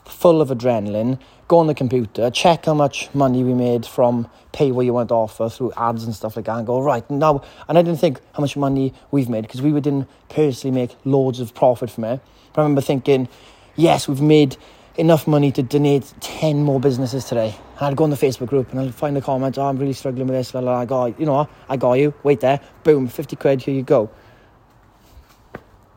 full 0.05 0.41
of 0.41 0.49
adrenaline, 0.49 1.19
go 1.49 1.59
on 1.59 1.67
the 1.67 1.75
computer, 1.75 2.31
check 2.31 2.67
how 2.67 2.75
much 2.75 3.13
money 3.15 3.43
we 3.43 3.55
made 3.55 3.87
from 3.87 4.29
pay 4.53 4.71
what 4.71 4.87
you 4.87 4.93
want 4.93 5.09
to 5.09 5.15
offer 5.15 5.49
through 5.49 5.73
ads 5.77 6.05
and 6.05 6.15
stuff 6.15 6.37
like 6.37 6.45
that, 6.45 6.57
and 6.59 6.67
go, 6.67 6.81
right, 6.81 7.09
now, 7.11 7.43
and 7.69 7.77
I 7.79 7.83
didn't 7.83 8.01
think 8.01 8.21
how 8.35 8.41
much 8.41 8.57
money 8.57 8.93
we've 9.11 9.29
made 9.29 9.43
because 9.43 9.63
we 9.63 9.73
didn't 9.73 10.09
personally 10.29 10.75
make 10.75 10.97
loads 11.05 11.41
of 11.41 11.55
profit 11.55 11.91
from 11.91 12.05
it. 12.05 12.21
But 12.53 12.63
I 12.63 12.65
remember 12.65 12.81
thinking, 12.81 13.29
yes, 13.77 14.07
we've 14.07 14.21
made 14.21 14.57
enough 14.97 15.27
money 15.27 15.51
to 15.51 15.63
donate 15.63 16.15
10 16.21 16.63
more 16.63 16.79
businesses 16.79 17.25
today. 17.25 17.57
And 17.79 17.87
I'd 17.87 17.97
go 17.97 18.05
on 18.05 18.11
the 18.11 18.17
Facebook 18.17 18.47
group 18.47 18.71
and 18.71 18.81
I'd 18.81 18.95
find 18.95 19.17
a 19.19 19.21
comment, 19.21 19.59
oh, 19.59 19.67
I'm 19.67 19.77
really 19.77 19.93
struggling 19.93 20.29
with 20.29 20.37
this. 20.37 20.55
I 20.55 20.85
got, 20.85 21.19
you 21.19 21.27
know, 21.27 21.35
what? 21.35 21.51
I 21.69 21.77
got 21.77 21.95
you. 21.95 22.15
Wait 22.23 22.39
there. 22.41 22.61
Boom, 22.85 23.09
50 23.09 23.35
quid, 23.35 23.63
here 23.63 23.75
you 23.75 23.83
go. 23.83 24.09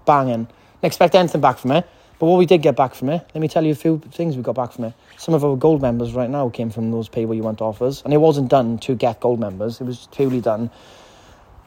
Banging. 0.06 0.46
Didn't 0.46 0.84
expect 0.84 1.14
anything 1.14 1.42
back 1.42 1.60
from 1.60 1.74
it. 1.74 1.88
But 2.20 2.26
what 2.26 2.40
we 2.40 2.48
did 2.48 2.64
get 2.64 2.76
back 2.76 2.96
from 2.96 3.10
it, 3.10 3.30
let 3.36 3.42
me 3.42 3.48
tell 3.48 3.64
you 3.64 3.72
a 3.72 3.76
few 3.76 4.00
things 4.12 4.36
we 4.36 4.42
got 4.42 4.56
back 4.56 4.72
from 4.72 4.86
it. 4.86 4.94
Some 5.18 5.36
of 5.36 5.46
our 5.46 5.56
gold 5.56 5.84
members 5.84 6.14
right 6.14 6.30
now 6.30 6.50
came 6.50 6.72
from 6.72 6.92
those 6.92 7.08
pay 7.08 7.26
what 7.26 7.38
you 7.38 7.44
want 7.44 7.62
offers, 7.62 8.02
and 8.04 8.14
it 8.14 8.18
wasn't 8.18 8.50
done 8.50 8.80
to 8.80 8.96
get 8.96 9.20
gold 9.20 9.40
members. 9.40 9.80
It 9.80 9.84
was 9.84 10.08
purely 10.12 10.42
done 10.42 10.72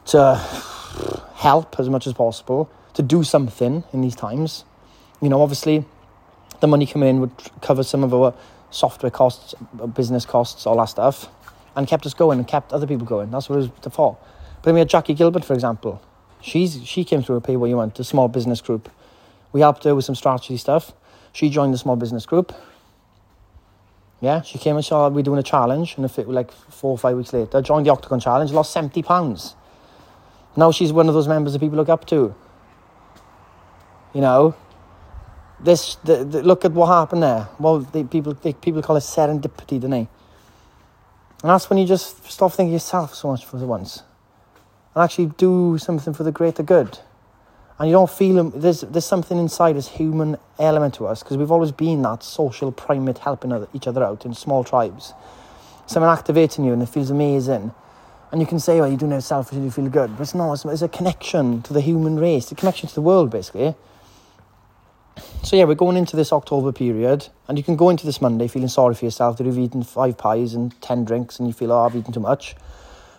to 0.07 0.35
help 1.35 1.79
as 1.79 1.89
much 1.89 2.05
as 2.05 2.13
possible, 2.13 2.69
to 2.95 3.01
do 3.01 3.23
something 3.23 3.85
in 3.93 4.01
these 4.01 4.15
times. 4.15 4.65
You 5.21 5.29
know, 5.29 5.41
obviously, 5.41 5.85
the 6.59 6.67
money 6.67 6.85
coming 6.85 7.07
in 7.07 7.21
would 7.21 7.31
cover 7.61 7.83
some 7.83 8.03
of 8.03 8.13
our 8.13 8.33
software 8.71 9.11
costs, 9.11 9.55
uh, 9.81 9.87
business 9.87 10.25
costs, 10.25 10.65
all 10.65 10.77
that 10.77 10.85
stuff, 10.85 11.29
and 11.77 11.87
kept 11.87 12.05
us 12.05 12.13
going 12.13 12.39
and 12.39 12.47
kept 12.47 12.73
other 12.73 12.87
people 12.87 13.05
going. 13.05 13.31
That's 13.31 13.47
what 13.47 13.59
it 13.59 13.71
was 13.85 13.93
for. 13.93 14.17
But 14.55 14.63
then 14.63 14.73
we 14.73 14.79
had 14.81 14.89
Jackie 14.89 15.13
Gilbert, 15.13 15.45
for 15.45 15.53
example. 15.53 16.01
She's 16.41 16.85
she 16.85 17.05
came 17.05 17.21
through 17.21 17.37
a 17.37 17.41
pay 17.41 17.55
what 17.55 17.69
you 17.69 17.77
want, 17.77 17.97
a 17.99 18.03
small 18.03 18.27
business 18.27 18.59
group 18.59 18.89
we 19.53 19.61
helped 19.61 19.83
her 19.83 19.95
with 19.95 20.05
some 20.05 20.15
strategy 20.15 20.57
stuff. 20.57 20.93
She 21.33 21.49
joined 21.49 21.73
the 21.73 21.77
small 21.77 21.95
business 21.95 22.25
group. 22.25 22.53
Yeah, 24.19 24.41
she 24.41 24.59
came 24.59 24.75
and 24.75 24.85
saw 24.85 25.09
we 25.09 25.23
doing 25.23 25.39
a 25.39 25.43
challenge, 25.43 25.95
and 25.95 26.05
if 26.05 26.19
it 26.19 26.27
like 26.29 26.51
four 26.51 26.91
or 26.91 26.97
five 26.97 27.17
weeks 27.17 27.33
later, 27.33 27.61
joined 27.61 27.87
the 27.87 27.89
Octagon 27.89 28.19
Challenge, 28.19 28.51
lost 28.51 28.71
seventy 28.71 29.01
pounds. 29.01 29.55
Now 30.55 30.71
she's 30.71 30.93
one 30.93 31.07
of 31.07 31.15
those 31.15 31.27
members 31.27 31.53
that 31.53 31.59
people 31.59 31.77
look 31.77 31.89
up 31.89 32.05
to. 32.07 32.35
You 34.13 34.21
know, 34.21 34.55
this 35.59 35.95
the, 36.03 36.23
the, 36.23 36.43
look 36.43 36.65
at 36.65 36.71
what 36.73 36.87
happened 36.87 37.23
there. 37.23 37.47
Well, 37.59 37.79
the, 37.79 38.03
people 38.03 38.33
they, 38.33 38.53
people 38.53 38.83
call 38.83 38.97
it 38.97 38.99
serendipity, 38.99 39.79
don't 39.79 39.91
they? 39.91 40.07
And 41.41 41.49
that's 41.49 41.67
when 41.69 41.79
you 41.79 41.87
just 41.87 42.23
stop 42.29 42.51
thinking 42.53 42.73
yourself 42.73 43.15
so 43.15 43.29
much 43.29 43.43
for 43.45 43.57
the 43.57 43.65
once, 43.65 44.03
and 44.93 45.03
actually 45.03 45.27
do 45.37 45.79
something 45.79 46.13
for 46.13 46.23
the 46.23 46.31
greater 46.31 46.61
good 46.61 46.99
and 47.81 47.89
you 47.89 47.95
don't 47.95 48.11
feel 48.11 48.43
there's 48.51 48.81
there's 48.81 49.05
something 49.05 49.39
inside 49.39 49.75
this 49.75 49.87
human 49.87 50.37
element 50.59 50.93
to 50.93 51.07
us 51.07 51.23
because 51.23 51.35
we've 51.35 51.49
always 51.49 51.71
been 51.71 52.03
that 52.03 52.21
social 52.21 52.71
primate 52.71 53.17
helping 53.17 53.51
other, 53.51 53.67
each 53.73 53.87
other 53.87 54.03
out 54.03 54.23
in 54.23 54.35
small 54.35 54.63
tribes. 54.63 55.13
Someone 55.87 56.15
activating 56.15 56.63
you 56.63 56.73
and 56.73 56.83
it 56.83 56.89
feels 56.89 57.09
amazing. 57.09 57.73
And 58.31 58.39
you 58.39 58.45
can 58.45 58.59
say, 58.59 58.79
oh, 58.79 58.85
you're 58.85 58.99
doing 58.99 59.13
it 59.13 59.21
selfish 59.21 59.55
and 59.55 59.65
you 59.65 59.71
feel 59.71 59.89
good. 59.89 60.15
But 60.15 60.21
it's 60.21 60.35
not, 60.35 60.53
it's, 60.53 60.63
it's 60.63 60.83
a 60.83 60.87
connection 60.87 61.63
to 61.63 61.73
the 61.73 61.81
human 61.81 62.19
race, 62.19 62.51
a 62.51 62.55
connection 62.55 62.87
to 62.87 62.93
the 62.93 63.01
world, 63.01 63.31
basically. 63.31 63.73
so 65.41 65.55
yeah, 65.55 65.63
we're 65.63 65.73
going 65.73 65.97
into 65.97 66.15
this 66.15 66.31
October 66.31 66.71
period, 66.71 67.29
and 67.47 67.57
you 67.57 67.63
can 67.63 67.75
go 67.75 67.89
into 67.89 68.05
this 68.05 68.21
Monday 68.21 68.47
feeling 68.47 68.67
sorry 68.67 68.93
for 68.93 69.05
yourself 69.05 69.37
that 69.37 69.45
you've 69.45 69.57
eaten 69.57 69.83
five 69.83 70.19
pies 70.19 70.53
and 70.53 70.79
ten 70.83 71.03
drinks, 71.03 71.39
and 71.39 71.47
you 71.47 71.53
feel, 71.53 71.71
oh, 71.71 71.85
I've 71.85 71.95
eaten 71.95 72.13
too 72.13 72.19
much. 72.19 72.55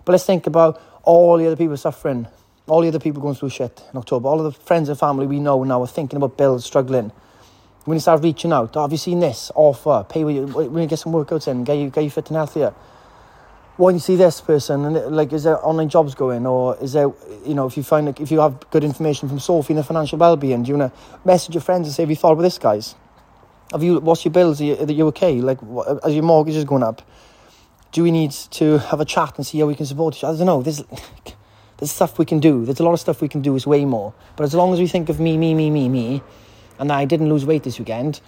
But 0.04 0.12
let's 0.12 0.24
think 0.24 0.46
about 0.46 0.80
all 1.02 1.36
the 1.36 1.46
other 1.46 1.56
people 1.56 1.76
suffering, 1.76 2.28
all 2.72 2.80
the 2.80 2.88
other 2.88 2.98
people 2.98 3.20
going 3.20 3.34
through 3.34 3.50
shit 3.50 3.82
in 3.92 3.98
October, 3.98 4.28
all 4.28 4.40
of 4.40 4.50
the 4.50 4.58
friends 4.58 4.88
and 4.88 4.98
family 4.98 5.26
we 5.26 5.38
know 5.38 5.62
now 5.62 5.82
are 5.82 5.86
thinking 5.86 6.16
about 6.16 6.38
bills, 6.38 6.64
struggling. 6.64 7.12
When 7.84 7.96
you 7.96 8.00
start 8.00 8.22
reaching 8.22 8.50
out, 8.50 8.74
oh, 8.78 8.80
have 8.80 8.92
you 8.92 8.96
seen 8.96 9.20
this? 9.20 9.52
Offer? 9.54 10.06
Pay 10.08 10.24
when 10.24 10.36
you, 10.36 10.46
when 10.46 10.82
you 10.82 10.88
get 10.88 10.98
some 10.98 11.12
workouts 11.12 11.48
in, 11.48 11.64
get 11.64 11.74
you 11.74 11.90
get 11.90 12.02
you 12.02 12.08
fit 12.08 12.28
and 12.28 12.36
healthier. 12.36 12.70
When 13.76 13.96
you 13.96 14.00
see 14.00 14.16
this 14.16 14.40
person? 14.40 14.86
And 14.86 15.14
like 15.14 15.34
is 15.34 15.42
there 15.42 15.62
online 15.66 15.90
jobs 15.90 16.14
going? 16.14 16.46
Or 16.46 16.78
is 16.78 16.94
there 16.94 17.10
you 17.44 17.52
know 17.52 17.66
if 17.66 17.76
you 17.76 17.82
find 17.82 18.06
like 18.06 18.22
if 18.22 18.30
you 18.30 18.40
have 18.40 18.70
good 18.70 18.84
information 18.84 19.28
from 19.28 19.38
Sophie 19.38 19.74
in 19.74 19.76
the 19.76 19.84
financial 19.84 20.18
well-being 20.18 20.62
do 20.62 20.70
you 20.70 20.78
want 20.78 20.94
to 20.94 21.00
message 21.26 21.54
your 21.54 21.62
friends 21.62 21.86
and 21.86 21.94
say 21.94 22.04
have 22.04 22.10
you 22.10 22.16
thought 22.16 22.32
about 22.32 22.42
this 22.42 22.56
guys? 22.56 22.94
Have 23.72 23.82
you 23.82 24.00
what's 24.00 24.24
your 24.24 24.32
bills? 24.32 24.62
Are 24.62 24.64
you, 24.64 24.76
are 24.76 24.90
you 24.90 25.06
okay? 25.08 25.42
Like 25.42 25.60
what, 25.60 26.02
as 26.06 26.14
your 26.14 26.24
mortgage 26.24 26.56
is 26.56 26.64
going 26.64 26.82
up? 26.82 27.02
Do 27.90 28.02
we 28.02 28.10
need 28.10 28.30
to 28.30 28.78
have 28.78 29.00
a 29.00 29.04
chat 29.04 29.36
and 29.36 29.46
see 29.46 29.58
how 29.60 29.66
we 29.66 29.74
can 29.74 29.84
support 29.84 30.16
each 30.16 30.24
other? 30.24 30.36
I 30.36 30.38
don't 30.38 30.46
know. 30.46 30.62
There's 30.62 30.82
there's 31.82 31.90
stuff 31.90 32.16
we 32.16 32.24
can 32.24 32.38
do. 32.38 32.64
There's 32.64 32.78
a 32.78 32.84
lot 32.84 32.92
of 32.92 33.00
stuff 33.00 33.20
we 33.20 33.26
can 33.26 33.42
do 33.42 33.56
it's 33.56 33.66
way 33.66 33.84
more. 33.84 34.14
But 34.36 34.44
as 34.44 34.54
long 34.54 34.72
as 34.72 34.78
we 34.78 34.86
think 34.86 35.08
of 35.08 35.18
me 35.18 35.36
me 35.36 35.52
me 35.52 35.68
me 35.68 35.88
me 35.88 36.22
and 36.78 36.92
I 36.92 37.06
didn't 37.06 37.28
lose 37.28 37.44
weight 37.44 37.64
this 37.64 37.80
weekend 37.80 38.20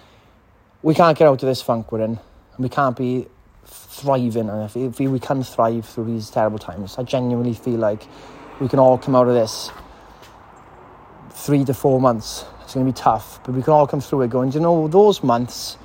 we 0.83 0.93
can't 0.93 1.17
get 1.17 1.25
out 1.25 1.41
of 1.41 1.47
this 1.47 1.61
funk 1.61 1.89
we're 1.89 2.01
in. 2.01 2.11
And 2.11 2.19
we 2.59 2.67
can't 2.67 2.97
be 2.97 3.27
thriving. 3.65 4.49
And 4.49 4.63
if, 4.63 4.75
if 4.75 4.99
we 4.99 5.19
can 5.21 5.41
thrive 5.41 5.85
through 5.85 6.03
these 6.03 6.29
terrible 6.29 6.59
times, 6.59 6.97
I 6.97 7.03
genuinely 7.03 7.53
feel 7.53 7.79
like 7.79 8.05
we 8.59 8.67
can 8.67 8.77
all 8.77 8.97
come 8.97 9.15
out 9.15 9.29
of 9.29 9.33
this 9.33 9.71
three 11.31 11.63
to 11.63 11.73
four 11.73 12.01
months. 12.01 12.43
It's 12.63 12.73
going 12.73 12.85
to 12.85 12.91
be 12.91 12.95
tough, 12.95 13.39
but 13.45 13.55
we 13.55 13.61
can 13.61 13.71
all 13.71 13.87
come 13.87 14.01
through 14.01 14.23
it 14.23 14.31
going, 14.31 14.51
you 14.51 14.59
know, 14.59 14.89
those 14.89 15.23
months, 15.23 15.77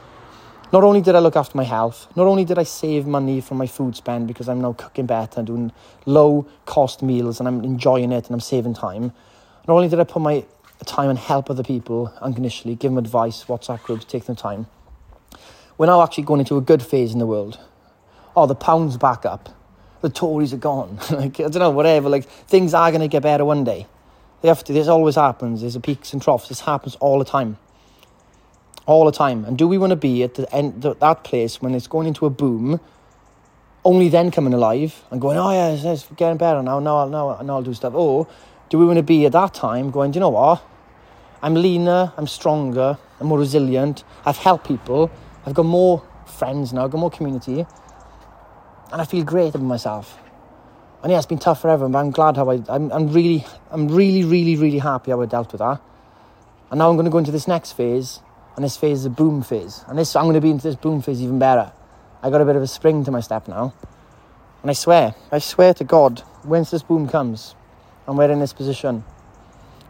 not 0.73 0.85
only 0.85 1.01
did 1.01 1.15
I 1.15 1.19
look 1.19 1.37
after 1.37 1.57
my 1.57 1.65
health, 1.65 2.07
not 2.17 2.27
only 2.27 2.45
did 2.45 2.59
I 2.59 2.63
save 2.63 3.07
money 3.07 3.41
from 3.41 3.59
my 3.59 3.67
food 3.67 3.97
spend 3.97 4.29
because 4.29 4.49
I'm 4.49 4.61
now 4.61 4.73
cooking 4.73 5.07
better 5.07 5.41
and 5.41 5.47
doing 5.47 5.73
low 6.07 6.47
cost 6.67 7.03
meals 7.03 7.41
and 7.41 7.49
I'm 7.49 7.65
enjoying 7.65 8.13
it 8.13 8.27
and 8.27 8.35
I'm 8.35 8.41
saving 8.41 8.75
time, 8.75 9.13
not 9.67 9.75
only 9.75 9.89
did 9.89 10.01
I 10.01 10.05
put 10.05 10.23
my 10.23 10.45
time 10.87 11.11
and 11.11 11.19
help 11.19 11.51
other 11.51 11.63
people 11.63 12.13
unconditionally, 12.21 12.77
give 12.77 12.93
them 12.93 12.99
advice, 12.99 13.45
WhatsApp 13.45 13.83
groups, 13.83 14.05
take 14.05 14.25
them 14.25 14.37
time, 14.37 14.67
we're 15.77 15.87
now 15.87 16.03
actually 16.03 16.25
going 16.25 16.41
into 16.41 16.57
a 16.57 16.61
good 16.61 16.83
phase 16.83 17.13
in 17.13 17.19
the 17.19 17.27
world 17.27 17.59
oh, 18.37 18.47
the 18.47 18.55
pound's 18.55 18.97
back 18.97 19.25
up, 19.25 19.49
the 20.01 20.09
Tories 20.09 20.53
are 20.53 20.59
gone. 20.59 20.99
like, 21.11 21.41
I 21.41 21.45
don't 21.45 21.57
know, 21.57 21.71
whatever. 21.71 22.09
Like, 22.09 22.25
things 22.25 22.75
are 22.75 22.91
going 22.91 23.03
to 23.03 23.09
get 23.09 23.23
better 23.23 23.45
one 23.45 23.65
day. 23.65 23.87
They 24.43 24.49
have 24.49 24.65
to, 24.65 24.73
this 24.73 24.89
always 24.89 25.17
happens. 25.17 25.61
There's 25.61 25.77
a 25.77 25.81
peaks 25.81 26.13
and 26.13 26.23
troughs. 26.23 26.49
This 26.49 26.61
happens 26.61 26.97
all 26.97 27.19
the 27.19 27.25
time. 27.25 27.59
All 28.87 29.05
the 29.05 29.13
time. 29.13 29.45
And 29.45 29.57
do 29.57 29.69
we 29.69 29.79
want 29.79 29.91
to 29.91 29.97
be 29.97 30.23
at 30.23 30.35
the 30.35 30.53
end, 30.55 30.83
that 30.83 31.25
place 31.25 31.63
when 31.63 31.75
it's 31.75 31.87
going 31.87 32.07
into 32.07 32.27
a 32.27 32.31
boom, 32.31 32.81
only 33.85 34.09
then 34.09 34.31
coming 34.31 34.53
alive 34.53 35.03
and 35.11 35.21
going, 35.21 35.39
oh, 35.39 35.51
yeah, 35.51 35.71
it's, 35.71 35.85
it's 35.85 36.07
getting 36.17 36.37
better 36.37 36.63
now, 36.63 36.81
now, 36.81 37.07
now, 37.07 37.41
now 37.43 37.55
I'll 37.57 37.63
do 37.63 37.75
stuff. 37.75 37.95
Or 37.95 38.27
do 38.69 38.79
we 38.79 38.85
want 38.85 38.99
to 38.99 39.03
be 39.03 39.27
at 39.27 39.33
that 39.33 39.55
time 39.55 39.91
going, 39.91 40.11
do 40.11 40.17
you 40.17 40.21
know 40.21 40.31
what? 40.31 40.63
I'm 41.43 41.55
leaner, 41.55 42.13
I'm 42.17 42.27
stronger, 42.27 42.99
I'm 43.19 43.27
more 43.27 43.39
resilient, 43.39 44.05
I've 44.27 44.37
helped 44.37 44.67
people, 44.67 45.11
I've 45.47 45.55
got 45.55 45.65
more 45.65 46.07
friends 46.27 46.73
now, 46.73 46.85
I've 46.85 46.91
got 46.91 46.99
more 46.99 47.11
community 47.11 47.67
and 48.93 49.01
I 49.01 49.05
feel 49.05 49.25
great 49.25 49.55
about 49.55 49.63
myself. 49.63 50.19
And 51.03 51.11
yeah, 51.11 51.19
it's 51.19 51.27
been 51.27 51.39
tough 51.39 51.63
forever, 51.63 51.89
but 51.89 51.99
I'm 51.99 52.11
glad 52.11 52.37
how 52.37 52.51
I, 52.51 52.63
I'm, 52.69 52.93
I'm 52.93 53.11
really, 53.11 53.47
I'm 53.71 53.89
really, 53.89 54.23
really, 54.23 54.57
really 54.57 54.79
happy 54.79 55.13
how 55.13 55.23
I 55.23 55.27
dealt 55.27 55.53
with 55.53 55.61
that. 55.61 55.81
And 56.71 56.79
now 56.79 56.91
I'm 56.91 56.97
going 56.97 57.07
to 57.07 57.11
go 57.11 57.19
into 57.19 57.31
this 57.31 57.49
next 57.49 57.73
phase, 57.73 58.21
and 58.57 58.65
this 58.65 58.77
phase 58.77 59.01
is 59.01 59.07
a 59.07 59.11
boom 59.11 59.43
phase. 59.43 59.85
And 59.89 59.99
this, 59.99 60.15
I'm 60.17 60.25
going 60.25 60.35
to 60.35 60.41
be 60.41 60.51
into 60.51 60.65
this 60.65 60.77
boom 60.77 61.03
phase 61.03 61.23
even 61.23 61.39
better. 61.39 61.73
I 62.23 62.31
got 62.31 62.41
a 62.41 62.45
bit 62.45 62.57
of 62.57 62.63
a 62.63 62.67
spring 62.67 63.05
to 63.05 63.11
my 63.11 63.21
step 63.21 63.49
now. 63.49 63.73
And 64.63 64.71
I 64.71 64.75
swear, 64.75 65.15
I 65.33 65.39
swear 65.39 65.73
to 65.75 65.85
God, 65.85 66.23
once 66.45 66.71
this 66.71 66.83
boom 66.83 67.09
comes, 67.09 67.55
and 68.07 68.19
we're 68.19 68.31
in 68.31 68.41
this 68.41 68.53
position, 68.53 69.05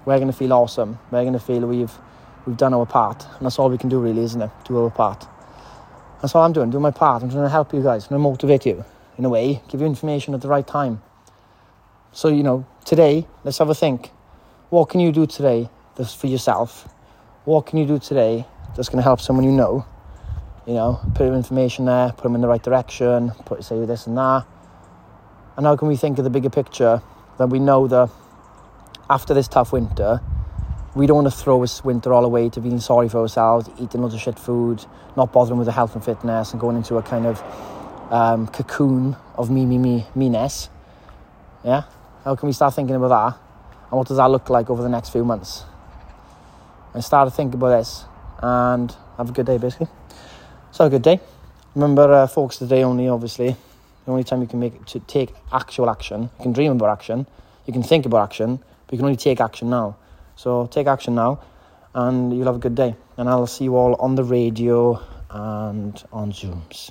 we're 0.04 0.18
going 0.18 0.30
to 0.30 0.36
feel 0.36 0.52
awesome. 0.52 0.98
We're 1.10 1.22
going 1.22 1.32
to 1.32 1.40
feel 1.40 1.66
we've, 1.66 1.92
we've 2.46 2.56
done 2.56 2.74
our 2.74 2.86
part. 2.86 3.26
And 3.36 3.46
that's 3.46 3.58
all 3.58 3.68
we 3.68 3.78
can 3.78 3.88
do 3.88 3.98
really, 3.98 4.22
isn't 4.22 4.40
it? 4.40 4.50
Do 4.64 4.78
our 4.78 4.90
part. 4.90 5.26
That's 6.20 6.34
all 6.34 6.44
I'm 6.44 6.52
doing, 6.52 6.70
doing 6.70 6.82
my 6.82 6.90
part. 6.90 7.22
I'm 7.22 7.30
trying 7.30 7.44
to 7.44 7.48
help 7.48 7.72
you 7.72 7.82
guys, 7.82 8.04
I'm 8.04 8.10
to 8.10 8.18
motivate 8.18 8.66
you 8.66 8.84
in 9.18 9.24
a 9.24 9.28
way, 9.28 9.62
give 9.68 9.80
you 9.80 9.86
information 9.86 10.34
at 10.34 10.40
the 10.40 10.48
right 10.48 10.66
time. 10.66 11.02
So, 12.12 12.28
you 12.28 12.42
know, 12.42 12.66
today, 12.84 13.26
let's 13.44 13.58
have 13.58 13.70
a 13.70 13.74
think. 13.74 14.10
What 14.68 14.88
can 14.88 15.00
you 15.00 15.12
do 15.12 15.26
today 15.26 15.68
for 16.16 16.26
yourself? 16.26 16.88
What 17.46 17.64
can 17.64 17.78
you 17.78 17.86
do 17.86 17.98
today 17.98 18.44
that's 18.76 18.90
going 18.90 18.98
to 18.98 19.02
help 19.02 19.18
someone 19.18 19.46
you 19.46 19.52
know? 19.52 19.86
You 20.66 20.74
know, 20.74 21.00
put 21.14 21.26
information 21.32 21.86
there, 21.86 22.12
put 22.12 22.24
them 22.24 22.34
in 22.34 22.42
the 22.42 22.48
right 22.48 22.62
direction, 22.62 23.32
put 23.46 23.64
say 23.64 23.82
this 23.86 24.06
and 24.06 24.18
that. 24.18 24.44
And 25.56 25.64
how 25.64 25.74
can 25.76 25.88
we 25.88 25.96
think 25.96 26.18
of 26.18 26.24
the 26.24 26.30
bigger 26.30 26.50
picture 26.50 27.00
that 27.38 27.46
we 27.46 27.58
know 27.58 27.88
that 27.88 28.10
after 29.08 29.32
this 29.32 29.48
tough 29.48 29.72
winter, 29.72 30.20
we 30.94 31.06
don't 31.06 31.24
want 31.24 31.34
to 31.34 31.36
throw 31.36 31.62
this 31.62 31.82
winter 31.82 32.12
all 32.12 32.26
away 32.26 32.50
to 32.50 32.60
being 32.60 32.78
sorry 32.78 33.08
for 33.08 33.20
ourselves, 33.20 33.70
eating 33.80 34.02
loads 34.02 34.12
of 34.12 34.20
shit 34.20 34.38
food, 34.38 34.84
not 35.16 35.32
bothering 35.32 35.56
with 35.56 35.66
the 35.66 35.72
health 35.72 35.94
and 35.94 36.04
fitness, 36.04 36.52
and 36.52 36.60
going 36.60 36.76
into 36.76 36.98
a 36.98 37.02
kind 37.02 37.24
of 37.24 37.42
um, 38.10 38.48
cocoon 38.48 39.16
of 39.36 39.50
me, 39.50 39.64
me, 39.64 39.78
me, 39.78 40.06
me-ness. 40.14 40.68
Yeah? 41.64 41.84
How 42.22 42.36
can 42.36 42.48
we 42.48 42.52
start 42.52 42.74
thinking 42.74 42.96
about 42.96 43.08
that? 43.08 43.40
And 43.90 43.98
what 43.98 44.08
does 44.08 44.18
that 44.18 44.30
look 44.30 44.50
like 44.50 44.68
over 44.68 44.82
the 44.82 44.90
next 44.90 45.08
few 45.08 45.24
months? 45.24 45.64
And 46.94 47.04
start 47.04 47.28
to 47.28 47.34
think 47.34 47.54
about 47.54 47.78
this 47.78 48.04
and 48.42 48.94
have 49.16 49.30
a 49.30 49.32
good 49.32 49.46
day, 49.46 49.58
basically. 49.58 49.88
So, 50.72 50.86
a 50.86 50.90
good 50.90 51.02
day. 51.02 51.20
Remember, 51.74 52.12
uh, 52.12 52.26
focus 52.26 52.58
today 52.58 52.82
only, 52.82 53.08
obviously. 53.08 53.56
The 54.04 54.10
only 54.10 54.24
time 54.24 54.40
you 54.40 54.48
can 54.48 54.58
make 54.58 54.84
to 54.86 55.00
take 55.00 55.34
actual 55.52 55.90
action. 55.90 56.22
You 56.22 56.42
can 56.42 56.52
dream 56.52 56.72
about 56.72 56.90
action, 56.90 57.26
you 57.66 57.72
can 57.72 57.82
think 57.82 58.06
about 58.06 58.24
action, 58.24 58.56
but 58.56 58.92
you 58.92 58.98
can 58.98 59.06
only 59.06 59.16
take 59.16 59.40
action 59.40 59.70
now. 59.70 59.96
So 60.36 60.66
take 60.66 60.86
action 60.86 61.14
now 61.14 61.40
and 61.94 62.36
you'll 62.36 62.46
have 62.46 62.56
a 62.56 62.60
good 62.60 62.74
day. 62.74 62.96
And 63.16 63.28
I'll 63.28 63.46
see 63.46 63.64
you 63.64 63.76
all 63.76 63.94
on 63.96 64.14
the 64.14 64.24
radio 64.24 65.00
and 65.30 66.02
on 66.12 66.32
Zooms. 66.32 66.90